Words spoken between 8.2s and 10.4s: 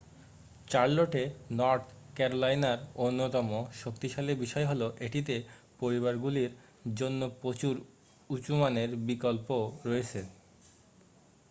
উচ্চ মানের বিকল্প রয়েছে